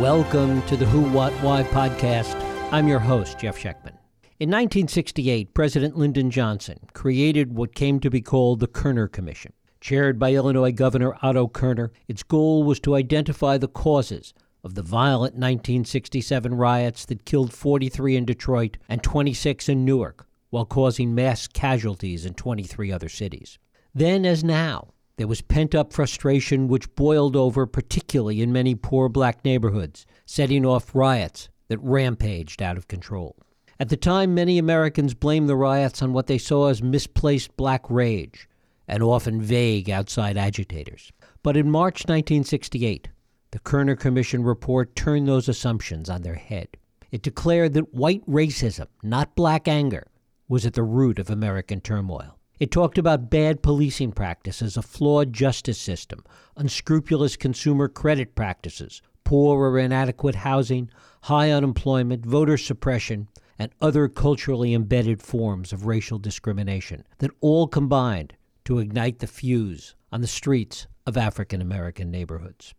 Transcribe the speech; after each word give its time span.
Welcome 0.00 0.62
to 0.62 0.78
the 0.78 0.86
Who, 0.86 1.02
What, 1.10 1.30
Why 1.42 1.62
podcast. 1.62 2.34
I'm 2.72 2.88
your 2.88 3.00
host, 3.00 3.38
Jeff 3.38 3.58
Schechtman. 3.58 3.98
In 4.38 4.48
1968, 4.48 5.52
President 5.52 5.94
Lyndon 5.94 6.30
Johnson 6.30 6.78
created 6.94 7.54
what 7.54 7.74
came 7.74 8.00
to 8.00 8.08
be 8.08 8.22
called 8.22 8.60
the 8.60 8.66
Kerner 8.66 9.08
Commission. 9.08 9.52
Chaired 9.78 10.18
by 10.18 10.32
Illinois 10.32 10.72
Governor 10.72 11.18
Otto 11.20 11.48
Kerner, 11.48 11.92
its 12.08 12.22
goal 12.22 12.62
was 12.62 12.80
to 12.80 12.94
identify 12.94 13.58
the 13.58 13.68
causes 13.68 14.32
of 14.64 14.74
the 14.74 14.82
violent 14.82 15.34
1967 15.34 16.54
riots 16.54 17.04
that 17.04 17.26
killed 17.26 17.52
43 17.52 18.16
in 18.16 18.24
Detroit 18.24 18.78
and 18.88 19.02
26 19.02 19.68
in 19.68 19.84
Newark, 19.84 20.26
while 20.48 20.64
causing 20.64 21.14
mass 21.14 21.46
casualties 21.46 22.24
in 22.24 22.32
23 22.32 22.90
other 22.90 23.10
cities. 23.10 23.58
Then, 23.94 24.24
as 24.24 24.42
now, 24.42 24.94
there 25.20 25.28
was 25.28 25.42
pent 25.42 25.74
up 25.74 25.92
frustration 25.92 26.66
which 26.66 26.94
boiled 26.94 27.36
over, 27.36 27.66
particularly 27.66 28.40
in 28.40 28.54
many 28.54 28.74
poor 28.74 29.06
black 29.06 29.44
neighborhoods, 29.44 30.06
setting 30.24 30.64
off 30.64 30.94
riots 30.94 31.50
that 31.68 31.78
rampaged 31.82 32.62
out 32.62 32.78
of 32.78 32.88
control. 32.88 33.36
At 33.78 33.90
the 33.90 33.98
time, 33.98 34.34
many 34.34 34.56
Americans 34.56 35.12
blamed 35.12 35.46
the 35.46 35.56
riots 35.56 36.00
on 36.00 36.14
what 36.14 36.26
they 36.26 36.38
saw 36.38 36.68
as 36.68 36.82
misplaced 36.82 37.54
black 37.58 37.82
rage 37.90 38.48
and 38.88 39.02
often 39.02 39.42
vague 39.42 39.90
outside 39.90 40.38
agitators. 40.38 41.12
But 41.42 41.54
in 41.54 41.70
March 41.70 42.06
1968, 42.06 43.10
the 43.50 43.58
Kerner 43.58 43.96
Commission 43.96 44.42
report 44.42 44.96
turned 44.96 45.28
those 45.28 45.50
assumptions 45.50 46.08
on 46.08 46.22
their 46.22 46.36
head. 46.36 46.78
It 47.10 47.20
declared 47.20 47.74
that 47.74 47.92
white 47.92 48.24
racism, 48.24 48.86
not 49.02 49.36
black 49.36 49.68
anger, 49.68 50.06
was 50.48 50.64
at 50.64 50.72
the 50.72 50.82
root 50.82 51.18
of 51.18 51.28
American 51.28 51.82
turmoil. 51.82 52.39
It 52.60 52.70
talked 52.70 52.98
about 52.98 53.30
bad 53.30 53.62
policing 53.62 54.12
practices, 54.12 54.76
a 54.76 54.82
flawed 54.82 55.32
justice 55.32 55.78
system, 55.78 56.22
unscrupulous 56.58 57.34
consumer 57.34 57.88
credit 57.88 58.34
practices, 58.34 59.00
poor 59.24 59.58
or 59.58 59.78
inadequate 59.78 60.34
housing, 60.34 60.90
high 61.22 61.50
unemployment, 61.50 62.26
voter 62.26 62.58
suppression, 62.58 63.28
and 63.58 63.72
other 63.80 64.08
culturally 64.08 64.74
embedded 64.74 65.22
forms 65.22 65.72
of 65.72 65.86
racial 65.86 66.18
discrimination 66.18 67.04
that 67.16 67.30
all 67.40 67.66
combined 67.66 68.34
to 68.66 68.78
ignite 68.78 69.20
the 69.20 69.26
fuse 69.26 69.94
on 70.12 70.20
the 70.20 70.26
streets 70.26 70.86
of 71.06 71.16
African 71.16 71.62
American 71.62 72.10
neighborhoods. 72.10 72.74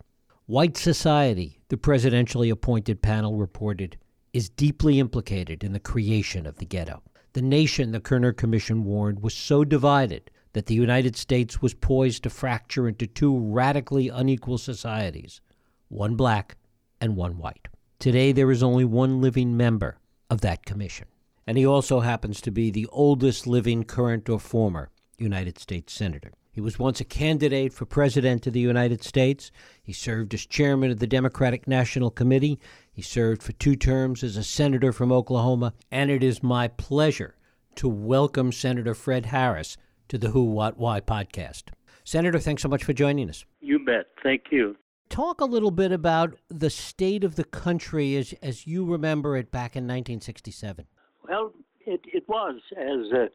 White 0.45 0.77
society, 0.77 1.59
the 1.69 1.77
presidentially 1.77 2.51
appointed 2.51 3.01
panel 3.01 3.35
reported, 3.35 3.97
is 4.31 4.47
deeply 4.47 4.99
implicated 4.99 5.63
in 5.63 5.73
the 5.73 5.79
creation 5.79 6.45
of 6.45 6.57
the 6.57 6.65
ghetto. 6.65 7.01
The 7.33 7.41
nation, 7.41 7.91
the 7.91 8.01
Kerner 8.01 8.33
Commission 8.33 8.83
warned, 8.83 9.21
was 9.21 9.33
so 9.33 9.63
divided 9.63 10.29
that 10.53 10.65
the 10.65 10.73
United 10.75 11.15
States 11.15 11.61
was 11.61 11.73
poised 11.73 12.23
to 12.23 12.29
fracture 12.29 12.87
into 12.87 13.07
two 13.07 13.37
radically 13.37 14.09
unequal 14.09 14.57
societies 14.57 15.39
one 15.87 16.15
black 16.15 16.57
and 16.99 17.15
one 17.15 17.37
white. 17.37 17.67
Today, 17.99 18.31
there 18.31 18.51
is 18.51 18.63
only 18.63 18.85
one 18.85 19.21
living 19.21 19.55
member 19.55 19.97
of 20.29 20.41
that 20.41 20.65
commission, 20.65 21.07
and 21.45 21.57
he 21.57 21.65
also 21.65 21.99
happens 21.99 22.41
to 22.41 22.51
be 22.51 22.69
the 22.69 22.87
oldest 22.87 23.45
living 23.45 23.83
current 23.83 24.29
or 24.29 24.39
former 24.39 24.89
United 25.17 25.59
States 25.59 25.93
Senator. 25.93 26.31
He 26.53 26.59
was 26.59 26.77
once 26.77 26.99
a 26.99 27.05
candidate 27.05 27.71
for 27.71 27.85
President 27.85 28.45
of 28.45 28.51
the 28.51 28.59
United 28.59 29.05
States. 29.05 29.53
He 29.81 29.93
served 29.93 30.33
as 30.33 30.45
chairman 30.45 30.91
of 30.91 30.99
the 30.99 31.07
Democratic 31.07 31.65
National 31.65 32.11
Committee. 32.11 32.59
He 32.91 33.01
served 33.01 33.41
for 33.41 33.53
two 33.53 33.77
terms 33.77 34.21
as 34.21 34.35
a 34.35 34.43
senator 34.43 34.91
from 34.91 35.13
Oklahoma. 35.13 35.73
And 35.91 36.11
it 36.11 36.21
is 36.21 36.43
my 36.43 36.67
pleasure 36.67 37.35
to 37.75 37.87
welcome 37.87 38.51
Senator 38.51 38.93
Fred 38.93 39.27
Harris 39.27 39.77
to 40.09 40.17
the 40.17 40.31
Who, 40.31 40.43
What, 40.43 40.77
Why 40.77 40.99
podcast. 40.99 41.69
Senator, 42.03 42.37
thanks 42.37 42.63
so 42.63 42.67
much 42.67 42.83
for 42.83 42.91
joining 42.91 43.29
us. 43.29 43.45
You 43.61 43.79
bet. 43.79 44.07
Thank 44.21 44.51
you. 44.51 44.75
Talk 45.07 45.39
a 45.39 45.45
little 45.45 45.71
bit 45.71 45.93
about 45.93 46.35
the 46.49 46.69
state 46.69 47.23
of 47.23 47.37
the 47.37 47.45
country 47.45 48.17
as, 48.17 48.33
as 48.41 48.67
you 48.67 48.83
remember 48.83 49.37
it 49.37 49.51
back 49.51 49.77
in 49.77 49.85
1967. 49.85 50.85
Well, 51.29 51.53
it, 51.85 52.01
it 52.13 52.27
was, 52.27 52.59
as 52.75 53.09
uh, 53.13 53.27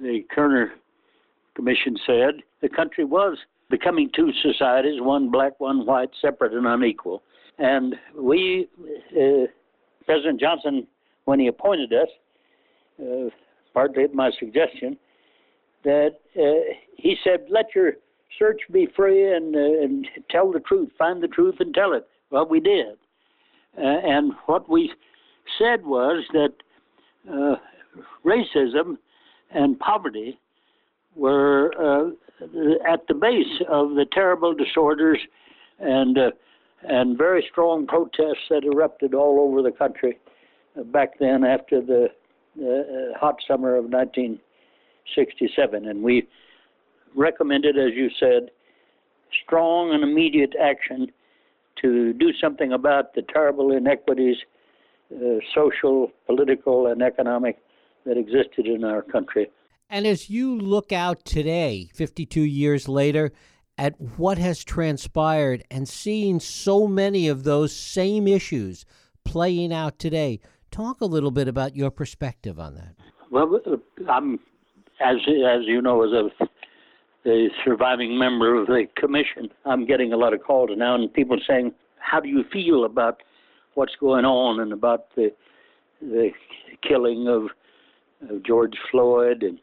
the 0.00 0.24
Kerner 0.34 0.72
Commission 1.54 1.96
said, 2.06 2.42
the 2.62 2.68
country 2.68 3.04
was 3.04 3.38
becoming 3.70 4.10
two 4.14 4.30
societies, 4.42 5.00
one 5.00 5.30
black, 5.30 5.58
one 5.58 5.86
white, 5.86 6.10
separate 6.20 6.52
and 6.52 6.66
unequal. 6.66 7.22
And 7.58 7.94
we, 8.18 8.68
uh, 9.16 9.46
President 10.04 10.40
Johnson, 10.40 10.86
when 11.24 11.40
he 11.40 11.46
appointed 11.46 11.92
us, 11.92 12.08
uh, 13.00 13.30
partly 13.72 14.04
at 14.04 14.14
my 14.14 14.30
suggestion, 14.38 14.96
that 15.84 16.16
uh, 16.36 16.74
he 16.96 17.16
said, 17.22 17.46
let 17.48 17.66
your 17.74 17.92
search 18.38 18.60
be 18.72 18.88
free 18.96 19.34
and, 19.34 19.54
uh, 19.54 19.58
and 19.58 20.06
tell 20.30 20.50
the 20.50 20.60
truth, 20.60 20.90
find 20.98 21.22
the 21.22 21.28
truth 21.28 21.56
and 21.60 21.72
tell 21.74 21.92
it. 21.92 22.06
Well, 22.30 22.46
we 22.46 22.60
did. 22.60 22.96
Uh, 23.76 23.82
and 23.82 24.32
what 24.46 24.68
we 24.68 24.92
said 25.58 25.84
was 25.84 26.24
that 26.32 26.52
uh, 27.30 27.56
racism 28.24 28.96
and 29.52 29.78
poverty 29.78 30.38
were 31.16 31.72
uh, 31.78 32.10
at 32.90 33.06
the 33.08 33.14
base 33.14 33.62
of 33.68 33.90
the 33.90 34.06
terrible 34.12 34.54
disorders 34.54 35.18
and 35.78 36.18
uh, 36.18 36.30
and 36.86 37.16
very 37.16 37.42
strong 37.50 37.86
protests 37.86 38.44
that 38.50 38.62
erupted 38.64 39.14
all 39.14 39.40
over 39.40 39.62
the 39.62 39.72
country 39.72 40.18
uh, 40.78 40.82
back 40.82 41.18
then 41.18 41.42
after 41.44 41.80
the 41.80 42.08
uh, 42.60 43.18
hot 43.18 43.36
summer 43.48 43.76
of 43.76 43.86
1967. 43.86 45.86
And 45.86 46.02
we 46.02 46.28
recommended, 47.14 47.78
as 47.78 47.94
you 47.94 48.10
said, 48.20 48.50
strong 49.44 49.94
and 49.94 50.02
immediate 50.02 50.54
action 50.60 51.10
to 51.82 52.12
do 52.12 52.32
something 52.40 52.72
about 52.72 53.14
the 53.14 53.22
terrible 53.22 53.72
inequities, 53.72 54.36
uh, 55.14 55.38
social, 55.54 56.10
political, 56.26 56.88
and 56.88 57.02
economic, 57.02 57.58
that 58.04 58.18
existed 58.18 58.66
in 58.66 58.84
our 58.84 59.02
country. 59.02 59.48
And 59.90 60.06
as 60.06 60.30
you 60.30 60.58
look 60.58 60.92
out 60.92 61.24
today, 61.24 61.88
52 61.94 62.40
years 62.40 62.88
later, 62.88 63.32
at 63.76 64.00
what 64.18 64.38
has 64.38 64.64
transpired 64.64 65.64
and 65.70 65.88
seeing 65.88 66.40
so 66.40 66.86
many 66.86 67.28
of 67.28 67.44
those 67.44 67.74
same 67.74 68.26
issues 68.26 68.84
playing 69.24 69.72
out 69.72 69.98
today, 69.98 70.40
talk 70.70 71.00
a 71.00 71.06
little 71.06 71.30
bit 71.30 71.48
about 71.48 71.76
your 71.76 71.90
perspective 71.90 72.58
on 72.58 72.74
that. 72.74 72.94
Well, 73.30 73.60
I'm, 74.08 74.38
as 75.00 75.16
as 75.26 75.62
you 75.64 75.82
know, 75.82 76.04
as 76.04 76.12
a 76.12 76.48
the 77.24 77.48
surviving 77.64 78.18
member 78.18 78.54
of 78.54 78.66
the 78.66 78.86
commission, 78.96 79.48
I'm 79.64 79.86
getting 79.86 80.12
a 80.12 80.16
lot 80.16 80.34
of 80.34 80.42
calls 80.42 80.70
now, 80.76 80.94
and 80.94 81.12
people 81.12 81.38
saying, 81.48 81.72
"How 81.98 82.20
do 82.20 82.28
you 82.28 82.44
feel 82.52 82.84
about 82.84 83.22
what's 83.74 83.96
going 83.96 84.24
on 84.24 84.60
and 84.60 84.72
about 84.72 85.06
the 85.16 85.32
the 86.00 86.30
killing 86.86 87.26
of, 87.28 87.44
of 88.28 88.42
George 88.44 88.74
Floyd 88.90 89.42
and 89.42 89.58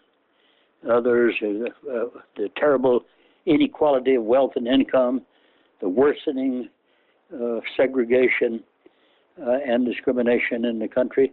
others, 0.89 1.35
uh, 1.41 1.89
uh, 1.89 2.05
the 2.35 2.49
terrible 2.57 3.01
inequality 3.45 4.15
of 4.15 4.23
wealth 4.23 4.51
and 4.55 4.67
income, 4.67 5.21
the 5.79 5.89
worsening 5.89 6.69
uh, 7.33 7.59
segregation 7.77 8.63
uh, 9.41 9.57
and 9.65 9.85
discrimination 9.85 10.65
in 10.65 10.79
the 10.79 10.87
country. 10.87 11.31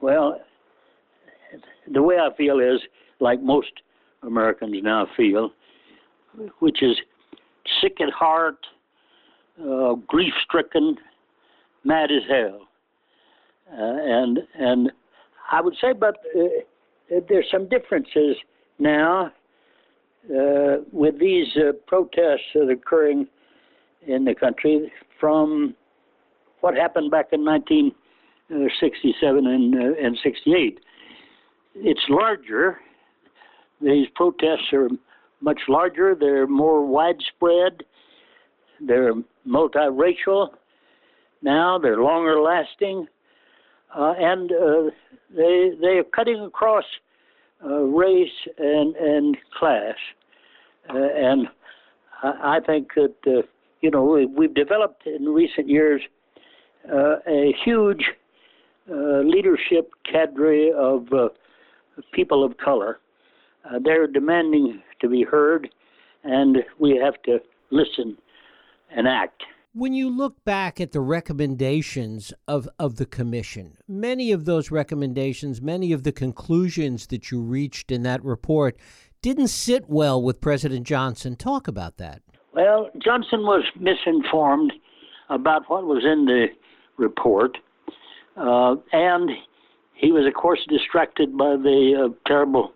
Well, 0.00 0.40
the 1.92 2.02
way 2.02 2.16
I 2.16 2.34
feel 2.36 2.58
is 2.58 2.80
like 3.20 3.40
most 3.42 3.72
Americans 4.22 4.76
now 4.82 5.06
feel, 5.16 5.50
which 6.58 6.82
is 6.82 6.96
sick 7.80 8.00
at 8.00 8.12
heart, 8.12 8.56
uh, 9.60 9.94
grief 10.06 10.32
stricken, 10.44 10.96
mad 11.84 12.10
as 12.10 12.22
hell. 12.28 12.68
Uh, 13.70 13.76
and 13.76 14.38
and 14.58 14.92
I 15.50 15.60
would 15.60 15.74
say, 15.80 15.92
but 15.92 16.16
there's 17.28 17.46
some 17.50 17.68
differences 17.68 18.36
now 18.78 19.32
uh, 20.30 20.76
with 20.92 21.18
these 21.18 21.48
uh, 21.56 21.72
protests 21.86 22.52
that 22.54 22.68
are 22.68 22.70
occurring 22.70 23.26
in 24.06 24.24
the 24.24 24.34
country 24.34 24.92
from 25.18 25.74
what 26.60 26.76
happened 26.76 27.10
back 27.10 27.30
in 27.32 27.44
1967 27.44 29.46
and, 29.46 29.74
uh, 29.74 29.94
and 30.00 30.16
68. 30.22 30.78
It's 31.74 32.00
larger. 32.08 32.78
These 33.80 34.06
protests 34.14 34.72
are 34.72 34.88
much 35.40 35.60
larger. 35.68 36.14
They're 36.18 36.46
more 36.46 36.86
widespread. 36.86 37.82
They're 38.80 39.14
multiracial 39.46 40.50
now. 41.42 41.78
They're 41.78 42.00
longer 42.00 42.40
lasting, 42.40 43.06
uh, 43.96 44.14
and 44.18 44.52
uh, 44.52 44.90
they 45.34 45.72
they 45.80 45.98
are 45.98 46.04
cutting 46.04 46.40
across 46.40 46.84
uh, 46.84 47.11
race 47.64 48.28
and 48.58 48.96
and 48.96 49.36
class, 49.58 49.94
uh, 50.90 50.96
and 50.98 51.48
I, 52.22 52.56
I 52.56 52.60
think 52.64 52.88
that 52.94 53.14
uh, 53.26 53.42
you 53.80 53.90
know 53.90 54.04
we, 54.04 54.26
we've 54.26 54.54
developed 54.54 55.06
in 55.06 55.26
recent 55.26 55.68
years 55.68 56.02
uh, 56.92 57.16
a 57.26 57.54
huge 57.64 58.04
uh, 58.90 59.20
leadership 59.20 59.90
cadre 60.10 60.72
of 60.72 61.12
uh, 61.12 61.28
people 62.12 62.44
of 62.44 62.56
color. 62.58 62.98
Uh, 63.64 63.78
they're 63.82 64.08
demanding 64.08 64.82
to 65.00 65.08
be 65.08 65.22
heard, 65.22 65.68
and 66.24 66.58
we 66.80 66.96
have 66.96 67.22
to 67.22 67.38
listen 67.70 68.16
and 68.90 69.06
act. 69.06 69.44
When 69.74 69.94
you 69.94 70.10
look 70.10 70.44
back 70.44 70.82
at 70.82 70.92
the 70.92 71.00
recommendations 71.00 72.34
of, 72.46 72.68
of 72.78 72.96
the 72.96 73.06
commission, 73.06 73.78
many 73.88 74.30
of 74.30 74.44
those 74.44 74.70
recommendations, 74.70 75.62
many 75.62 75.92
of 75.92 76.02
the 76.02 76.12
conclusions 76.12 77.06
that 77.06 77.30
you 77.30 77.40
reached 77.40 77.90
in 77.90 78.02
that 78.02 78.22
report 78.22 78.76
didn't 79.22 79.48
sit 79.48 79.88
well 79.88 80.22
with 80.22 80.42
President 80.42 80.86
Johnson. 80.86 81.36
Talk 81.36 81.68
about 81.68 81.96
that. 81.96 82.20
Well, 82.52 82.90
Johnson 83.02 83.46
was 83.46 83.64
misinformed 83.80 84.74
about 85.30 85.62
what 85.68 85.84
was 85.84 86.04
in 86.04 86.26
the 86.26 86.48
report, 86.98 87.56
uh, 88.36 88.74
and 88.92 89.30
he 89.94 90.12
was, 90.12 90.26
of 90.26 90.34
course, 90.34 90.60
distracted 90.68 91.38
by 91.38 91.56
the 91.56 92.10
uh, 92.10 92.28
terrible 92.28 92.74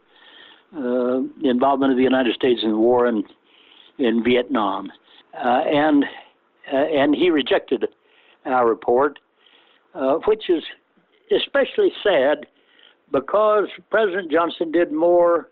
uh, 0.74 1.18
involvement 1.46 1.92
of 1.92 1.98
the 1.98 2.04
United 2.04 2.34
States 2.34 2.60
in 2.62 2.70
the 2.70 2.78
war 2.78 3.06
in, 3.06 3.22
in 3.98 4.24
Vietnam. 4.24 4.90
Uh, 5.34 5.60
and, 5.70 6.06
uh, 6.72 6.76
and 6.76 7.14
he 7.14 7.30
rejected 7.30 7.86
our 8.44 8.68
report, 8.68 9.18
uh, 9.94 10.14
which 10.26 10.48
is 10.48 10.62
especially 11.36 11.92
sad 12.02 12.46
because 13.12 13.68
President 13.90 14.30
Johnson 14.30 14.70
did 14.72 14.92
more 14.92 15.50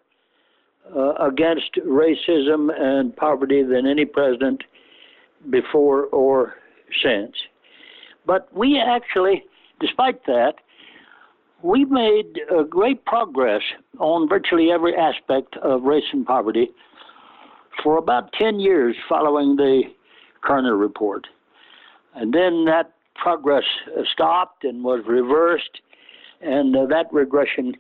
uh, 0.95 1.15
against 1.15 1.75
racism 1.87 2.69
and 2.79 3.17
poverty 3.17 3.63
than 3.63 3.87
any 3.87 4.05
president 4.05 4.63
before 5.51 6.07
or 6.07 6.55
since. 7.03 7.35
But 8.27 8.55
we 8.57 8.79
actually, 8.79 9.45
despite 9.81 10.25
that, 10.27 10.55
we 11.63 11.85
made 11.87 12.41
uh, 12.51 12.63
great 12.65 13.05
progress 13.07 13.63
on 13.99 14.29
virtually 14.29 14.71
every 14.71 14.95
aspect 14.95 15.57
of 15.63 15.83
race 15.83 16.05
and 16.13 16.27
poverty 16.27 16.69
for 17.83 17.97
about 17.97 18.33
10 18.35 18.61
years 18.61 18.95
following 19.09 19.57
the 19.57 19.83
Kerner 20.45 20.77
report. 20.77 21.27
And 22.15 22.33
then 22.33 22.65
that 22.67 22.93
progress 23.17 23.65
stopped 24.13 24.65
and 24.65 24.85
was 24.85 25.03
reversed, 25.07 25.81
and 26.41 26.77
uh, 26.77 26.87
that 26.87 27.07
regression 27.13 27.75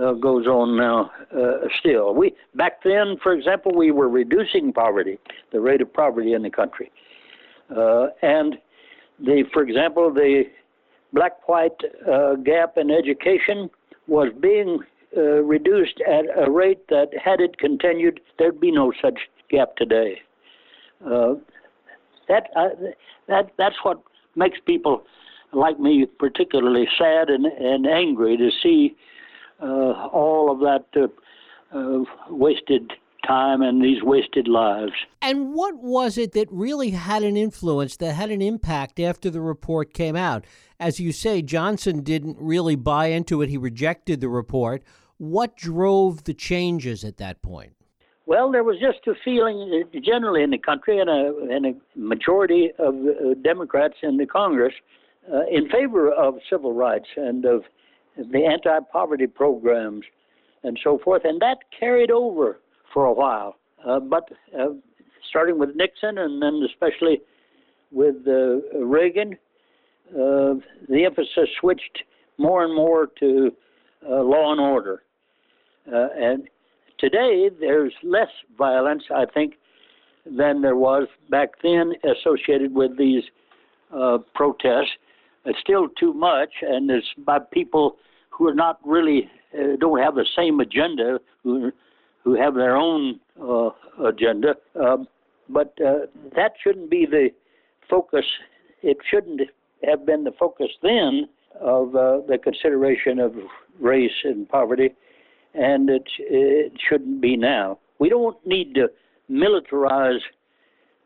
uh, 0.00 0.12
goes 0.12 0.46
on 0.46 0.76
now 0.76 1.10
uh, 1.36 1.66
still. 1.80 2.14
We 2.14 2.34
back 2.54 2.82
then, 2.84 3.16
for 3.22 3.32
example, 3.32 3.72
we 3.74 3.90
were 3.90 4.08
reducing 4.08 4.72
poverty, 4.72 5.18
the 5.52 5.60
rate 5.60 5.80
of 5.80 5.92
poverty 5.92 6.32
in 6.34 6.42
the 6.42 6.50
country, 6.50 6.90
uh, 7.76 8.08
and 8.22 8.56
the, 9.18 9.44
for 9.52 9.62
example, 9.62 10.12
the 10.12 10.44
black-white 11.12 11.80
uh, 12.10 12.34
gap 12.36 12.76
in 12.76 12.90
education 12.90 13.70
was 14.06 14.28
being 14.40 14.78
uh, 15.16 15.42
reduced 15.42 16.00
at 16.06 16.24
a 16.36 16.50
rate 16.50 16.86
that, 16.88 17.08
had 17.22 17.40
it 17.40 17.58
continued, 17.58 18.20
there'd 18.38 18.60
be 18.60 18.70
no 18.70 18.92
such 19.02 19.18
gap 19.50 19.74
today. 19.76 20.20
Uh, 22.30 22.34
that 22.56 22.94
that 23.26 23.50
that's 23.56 23.76
what 23.82 24.02
makes 24.36 24.58
people 24.64 25.04
like 25.52 25.80
me 25.80 26.06
particularly 26.18 26.86
sad 26.98 27.30
and, 27.30 27.46
and 27.46 27.86
angry 27.86 28.36
to 28.36 28.50
see 28.62 28.96
uh, 29.62 30.08
all 30.12 30.50
of 30.52 30.60
that 30.60 30.84
uh, 31.74 31.76
uh, 31.76 32.04
wasted 32.30 32.92
time 33.26 33.62
and 33.62 33.82
these 33.82 34.02
wasted 34.02 34.48
lives. 34.48 34.92
And 35.20 35.54
what 35.54 35.76
was 35.76 36.16
it 36.16 36.32
that 36.32 36.48
really 36.50 36.90
had 36.90 37.22
an 37.22 37.36
influence, 37.36 37.96
that 37.96 38.14
had 38.14 38.30
an 38.30 38.40
impact 38.40 39.00
after 39.00 39.30
the 39.30 39.40
report 39.40 39.92
came 39.92 40.16
out? 40.16 40.44
As 40.78 41.00
you 41.00 41.12
say, 41.12 41.42
Johnson 41.42 42.02
didn't 42.02 42.36
really 42.38 42.76
buy 42.76 43.06
into 43.06 43.42
it, 43.42 43.50
he 43.50 43.56
rejected 43.56 44.20
the 44.20 44.28
report. 44.28 44.82
What 45.16 45.56
drove 45.56 46.24
the 46.24 46.34
changes 46.34 47.04
at 47.04 47.16
that 47.16 47.42
point? 47.42 47.72
Well, 48.28 48.52
there 48.52 48.62
was 48.62 48.76
just 48.78 49.06
a 49.06 49.14
feeling 49.24 49.84
generally 50.04 50.42
in 50.42 50.50
the 50.50 50.58
country 50.58 50.98
and 50.98 51.08
a, 51.08 51.32
and 51.50 51.64
a 51.64 51.72
majority 51.98 52.70
of 52.78 52.94
Democrats 53.42 53.94
in 54.02 54.18
the 54.18 54.26
Congress 54.26 54.74
uh, 55.32 55.46
in 55.50 55.66
favor 55.70 56.12
of 56.12 56.34
civil 56.50 56.74
rights 56.74 57.06
and 57.16 57.46
of 57.46 57.62
the 58.18 58.44
anti 58.44 58.80
poverty 58.92 59.26
programs 59.26 60.04
and 60.62 60.78
so 60.84 60.98
forth. 61.02 61.22
And 61.24 61.40
that 61.40 61.60
carried 61.80 62.10
over 62.10 62.58
for 62.92 63.06
a 63.06 63.12
while. 63.14 63.56
Uh, 63.82 63.98
but 63.98 64.28
uh, 64.54 64.74
starting 65.30 65.58
with 65.58 65.70
Nixon 65.74 66.18
and 66.18 66.42
then 66.42 66.62
especially 66.70 67.22
with 67.90 68.16
uh, 68.26 68.78
Reagan, 68.78 69.38
uh, 70.10 70.60
the 70.86 71.06
emphasis 71.06 71.48
switched 71.58 72.02
more 72.36 72.62
and 72.62 72.74
more 72.76 73.08
to 73.20 73.52
uh, 74.06 74.22
law 74.22 74.52
and 74.52 74.60
order. 74.60 75.02
Uh, 75.90 76.08
and 76.14 76.46
today 76.98 77.50
there's 77.60 77.92
less 78.02 78.28
violence, 78.56 79.04
I 79.14 79.24
think, 79.26 79.54
than 80.24 80.60
there 80.62 80.76
was 80.76 81.08
back 81.30 81.50
then 81.62 81.94
associated 82.04 82.74
with 82.74 82.98
these 82.98 83.22
uh, 83.94 84.18
protests. 84.34 84.90
It's 85.44 85.58
still 85.60 85.88
too 85.98 86.12
much, 86.12 86.50
and 86.62 86.90
it's 86.90 87.06
by 87.24 87.38
people 87.38 87.96
who 88.30 88.48
are 88.48 88.54
not 88.54 88.78
really 88.84 89.30
uh, 89.54 89.76
don't 89.80 90.00
have 90.00 90.14
the 90.14 90.26
same 90.36 90.60
agenda, 90.60 91.18
who 91.42 91.72
who 92.22 92.34
have 92.34 92.54
their 92.54 92.76
own 92.76 93.18
uh, 93.40 93.70
agenda. 94.04 94.54
Um, 94.78 95.08
but 95.48 95.72
uh, 95.80 96.06
that 96.36 96.52
shouldn't 96.62 96.90
be 96.90 97.06
the 97.06 97.30
focus. 97.88 98.24
It 98.82 98.98
shouldn't 99.10 99.40
have 99.84 100.04
been 100.04 100.24
the 100.24 100.32
focus 100.38 100.68
then 100.82 101.28
of 101.60 101.94
uh, 101.96 102.18
the 102.28 102.38
consideration 102.42 103.18
of 103.18 103.34
race 103.80 104.12
and 104.24 104.48
poverty, 104.48 104.90
and 105.58 105.90
it, 105.90 106.04
it 106.18 106.72
shouldn't 106.88 107.20
be 107.20 107.36
now. 107.36 107.78
We 107.98 108.08
don't 108.08 108.36
need 108.46 108.74
to 108.74 108.88
militarize 109.30 110.20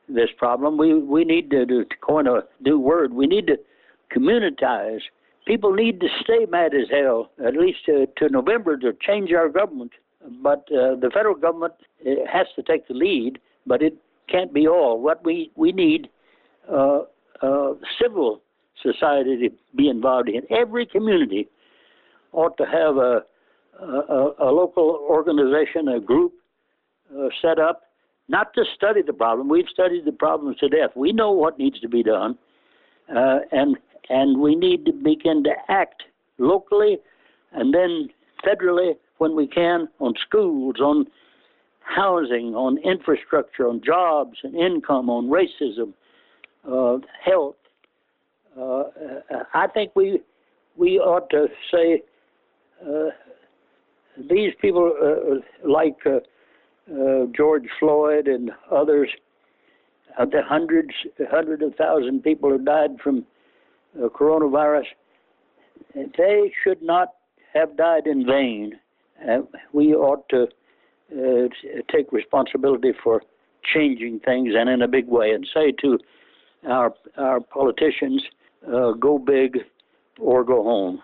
this 0.09 0.29
problem. 0.37 0.77
We 0.77 0.95
we 0.95 1.25
need 1.25 1.51
to, 1.51 1.67
to 1.67 1.85
coin 2.01 2.27
a 2.27 2.43
new 2.61 2.79
word. 2.79 3.13
We 3.13 3.27
need 3.27 3.47
to 3.47 3.57
communitize 4.15 5.01
people 5.47 5.73
need 5.73 6.01
to 6.01 6.09
stay 6.23 6.47
mad 6.49 6.75
as 6.75 6.89
hell, 6.91 7.31
at 7.45 7.57
least 7.57 7.79
to, 7.87 8.07
to 8.19 8.29
November, 8.29 8.77
to 8.77 8.93
change 9.01 9.33
our 9.33 9.49
government. 9.49 9.93
But 10.43 10.61
uh, 10.71 10.97
the 10.97 11.11
federal 11.13 11.35
government 11.35 11.75
has 12.33 12.47
to 12.57 12.63
take 12.63 12.87
the 12.87 12.95
lead, 12.95 13.39
but 13.67 13.83
it 13.83 13.97
can't 14.29 14.53
be 14.53 14.69
all. 14.69 15.01
What 15.01 15.25
we, 15.25 15.51
we 15.57 15.73
need 15.73 16.09
uh, 16.71 17.01
uh, 17.43 17.75
civil 18.01 18.43
society 18.81 19.49
to 19.49 19.55
be 19.77 19.89
involved 19.89 20.29
in. 20.29 20.43
Every 20.51 20.87
community 20.87 21.49
ought 22.33 22.57
to 22.59 22.65
have 22.65 22.97
a, 22.97 23.23
a, 23.81 24.31
a 24.41 24.51
local 24.51 25.07
organization, 25.09 25.89
a 25.89 26.01
group 26.01 26.33
uh, 27.17 27.29
set 27.41 27.59
up, 27.59 27.83
not 28.29 28.55
to 28.55 28.65
study 28.75 29.03
the 29.03 29.13
problem. 29.13 29.49
We've 29.49 29.69
studied 29.73 30.05
the 30.05 30.13
problems 30.13 30.58
to 30.58 30.69
death. 30.69 30.91
We 30.94 31.13
know 31.13 31.32
what 31.32 31.58
needs 31.58 31.81
to 31.81 31.89
be 31.89 32.03
done. 32.03 32.39
Uh, 33.15 33.41
and 33.51 33.77
and 34.08 34.41
we 34.41 34.55
need 34.55 34.85
to 34.87 34.93
begin 34.93 35.44
to 35.44 35.53
act 35.69 36.03
locally 36.39 36.99
and 37.53 37.73
then 37.73 38.08
federally 38.44 38.93
when 39.19 39.37
we 39.37 39.46
can 39.46 39.89
on 40.01 40.15
schools, 40.27 40.77
on 40.81 41.06
housing, 41.81 42.55
on 42.55 42.79
infrastructure, 42.79 43.69
on 43.69 43.81
jobs 43.85 44.39
and 44.43 44.55
income, 44.55 45.11
on 45.11 45.29
racism, 45.29 45.93
uh, 46.69 46.99
health. 47.25 47.56
Uh, 48.58 48.85
I 49.55 49.67
think 49.67 49.93
we 49.94 50.20
we 50.77 50.99
ought 50.99 51.29
to 51.31 51.49
say 51.73 52.03
uh, 52.87 53.11
these 54.19 54.53
people 54.61 54.93
uh, 55.03 55.69
like 55.69 55.97
uh, 56.07 56.21
uh, 56.93 57.27
George 57.35 57.67
Floyd 57.79 58.29
and 58.29 58.51
others, 58.71 59.11
the 60.19 60.43
hundreds, 60.45 60.91
hundreds 61.31 61.63
of 61.63 61.75
thousand 61.77 62.23
people 62.23 62.51
who 62.51 62.59
died 62.59 63.01
from 63.03 63.25
uh, 63.99 64.09
coronavirus, 64.09 64.87
they 65.95 66.53
should 66.63 66.83
not 66.83 67.09
have 67.55 67.77
died 67.77 68.07
in 68.07 68.27
vain. 68.27 68.79
Uh, 69.29 69.39
we 69.73 69.95
ought 69.95 70.29
to 70.29 70.47
uh, 71.13 71.49
take 71.91 72.13
responsibility 72.13 72.93
for 73.03 73.23
changing 73.75 74.19
things 74.21 74.55
and 74.57 74.69
in 74.69 74.83
a 74.83 74.89
big 74.89 75.07
way 75.07 75.31
and 75.31 75.47
say 75.55 75.73
to 75.81 75.99
our 76.69 76.93
our 77.17 77.41
politicians, 77.41 78.23
uh, 78.67 78.93
go 78.93 79.19
big 79.19 79.59
or 80.21 80.45
go 80.45 80.63
home. 80.63 81.03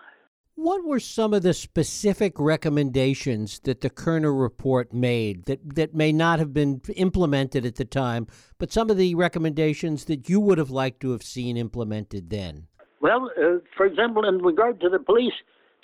What 0.61 0.83
were 0.83 0.99
some 0.99 1.33
of 1.33 1.41
the 1.41 1.53
specific 1.53 2.37
recommendations 2.37 3.61
that 3.61 3.79
the 3.79 3.89
Kerner 3.89 4.33
report 4.33 4.93
made 4.93 5.45
that, 5.45 5.59
that 5.75 5.95
may 5.95 6.11
not 6.11 6.39
have 6.39 6.53
been 6.53 6.81
implemented 6.97 7.65
at 7.65 7.75
the 7.75 7.85
time, 7.85 8.27
but 8.57 8.73
some 8.73 8.89
of 8.89 8.97
the 8.97 9.15
recommendations 9.15 10.03
that 10.05 10.27
you 10.27 10.41
would 10.41 10.57
have 10.57 10.69
liked 10.69 10.99
to 10.99 11.11
have 11.11 11.23
seen 11.23 11.55
implemented 11.55 12.29
then? 12.29 12.67
Well, 12.99 13.31
uh, 13.41 13.59
for 13.77 13.85
example, 13.85 14.27
in 14.27 14.39
regard 14.39 14.81
to 14.81 14.89
the 14.89 14.99
police, 14.99 15.31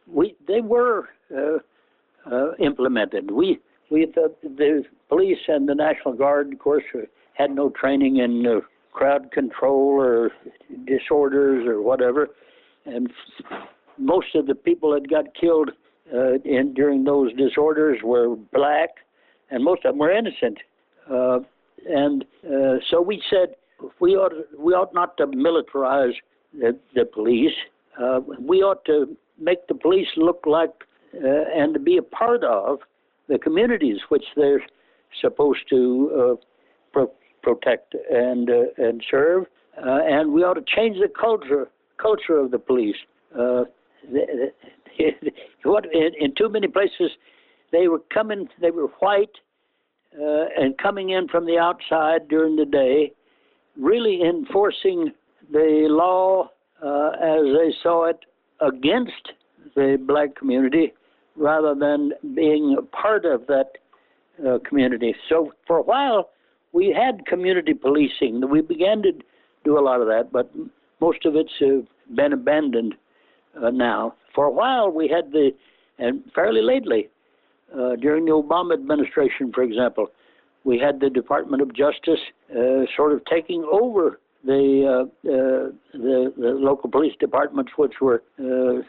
we 0.08 0.36
they 0.46 0.60
were 0.60 1.08
uh, 1.34 1.60
uh, 2.30 2.56
implemented. 2.60 3.32
We 3.32 3.60
we 3.90 4.08
the, 4.14 4.84
police 5.08 5.40
and 5.48 5.70
the 5.70 5.76
National 5.76 6.16
Guard, 6.16 6.52
of 6.52 6.60
course, 6.60 6.84
uh, 6.94 7.04
had 7.36 7.52
no 7.52 7.70
training 7.70 8.18
in 8.18 8.46
uh, 8.46 8.60
crowd 8.92 9.32
control 9.32 10.02
or 10.02 10.32
disorders 10.86 11.66
or 11.66 11.82
whatever, 11.82 12.28
and 12.86 13.10
most 13.98 14.36
of 14.36 14.48
the 14.48 14.56
people 14.56 14.94
that 14.94 15.10
got 15.10 15.26
killed 15.40 15.72
uh, 16.14 16.34
in 16.44 16.74
during 16.74 17.04
those 17.04 17.34
disorders 17.34 18.00
were 18.04 18.36
black, 18.54 18.90
and 19.50 19.64
most 19.64 19.86
of 19.86 19.94
them 19.94 20.00
were 20.00 20.12
innocent. 20.12 20.58
Uh, 21.10 21.40
and 21.88 22.26
uh, 22.46 22.76
so 22.90 23.02
we 23.02 23.22
said 23.30 23.56
we 24.00 24.16
ought 24.16 24.34
we 24.58 24.74
ought 24.74 24.94
not 24.94 25.18
to 25.18 25.28
militarize 25.28 26.14
the, 26.54 26.78
the 26.94 27.06
police. 27.06 27.54
Uh, 28.02 28.20
we 28.40 28.62
ought 28.62 28.84
to 28.86 29.16
make 29.40 29.68
the 29.68 29.76
police 29.76 30.08
look 30.18 30.44
like 30.46 30.72
uh, 31.14 31.28
and 31.56 31.74
to 31.74 31.80
be 31.80 31.98
a 31.98 32.02
part 32.02 32.44
of 32.44 32.80
the 33.28 33.38
communities 33.38 33.98
which 34.10 34.26
they're 34.36 34.62
supposed 35.22 35.62
to 35.70 36.12
uh, 36.14 36.46
pro- 36.92 37.12
protect 37.42 37.96
and 38.12 38.50
uh, 38.50 38.64
and 38.78 39.04
serve. 39.10 39.46
Uh, 39.78 40.00
and 40.06 40.32
we 40.32 40.42
ought 40.44 40.54
to 40.54 40.64
change 40.76 40.98
the 40.98 41.10
culture 41.10 41.70
culture 42.02 42.38
of 42.38 42.52
the 42.52 42.60
police. 42.60 42.96
Uh, 43.38 43.64
what 45.64 45.86
in, 45.94 46.12
in 46.20 46.34
too 46.36 46.50
many 46.50 46.68
places 46.68 47.12
they 47.72 47.88
were 47.88 48.02
coming, 48.14 48.48
they 48.62 48.72
were 48.72 48.88
white 49.00 49.32
uh, 50.20 50.46
and 50.58 50.78
coming 50.78 51.10
in 51.10 51.28
from 51.28 51.46
the 51.46 51.58
outside 51.58 52.28
during 52.30 52.56
the 52.56 52.66
day, 52.66 53.12
really 53.78 54.22
enforcing 54.22 55.12
the 55.52 55.88
law 55.90 56.50
uh, 56.84 57.10
as 57.22 57.44
they 57.58 57.74
saw 57.84 58.06
it 58.06 58.20
against 58.62 59.34
the 59.76 59.98
black 60.08 60.36
community 60.36 60.94
rather 61.36 61.76
than 61.76 62.12
being 62.34 62.76
a 62.78 62.82
part 62.82 63.26
of 63.26 63.46
that 63.48 63.72
uh, 64.46 64.58
community. 64.68 65.14
So 65.28 65.52
for 65.68 65.78
a 65.78 65.82
while, 65.82 66.30
we 66.72 66.96
had 66.98 67.26
community 67.26 67.74
policing. 67.74 68.50
We 68.50 68.62
began 68.62 69.02
to 69.04 69.12
do 69.64 69.78
a 69.78 69.82
lot 69.82 70.02
of 70.02 70.08
that, 70.08 70.30
but 70.32 70.52
most 71.02 71.26
of 71.26 71.36
it's 71.36 71.52
uh, 71.62 71.82
been 72.16 72.34
abandoned 72.34 72.96
uh, 73.62 73.70
now. 73.70 74.14
For 74.34 74.46
a 74.46 74.52
while, 74.52 74.92
we 74.92 75.08
had 75.08 75.32
the, 75.32 75.52
and 75.98 76.24
fairly 76.34 76.62
lately, 76.62 77.10
uh, 77.74 77.96
during 77.96 78.26
the 78.26 78.32
Obama 78.32 78.74
administration, 78.74 79.52
for 79.54 79.64
example, 79.64 80.08
we 80.64 80.80
had 80.80 81.00
the 81.00 81.10
Department 81.10 81.62
of 81.62 81.74
Justice 81.74 82.20
uh, 82.52 82.86
sort 82.96 83.14
of 83.14 83.24
taking 83.26 83.64
over 83.72 84.20
the, 84.44 84.86
uh, 84.86 85.30
uh, 85.30 85.72
the, 85.94 86.34
the 86.38 86.50
local 86.50 86.90
police 86.90 87.14
departments, 87.20 87.72
which 87.78 87.94
were 88.02 88.24
uh, 88.40 88.82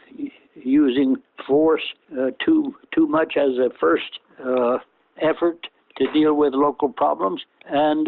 using 0.55 1.15
force 1.47 1.83
too 2.43 2.75
too 2.93 3.07
much 3.07 3.33
as 3.37 3.57
a 3.57 3.69
first 3.79 4.19
effort 5.21 5.67
to 5.97 6.11
deal 6.11 6.33
with 6.33 6.53
local 6.53 6.89
problems, 6.89 7.41
and 7.65 8.07